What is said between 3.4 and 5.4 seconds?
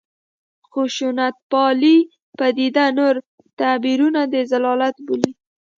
تعبیرونه د ضلالت بولي.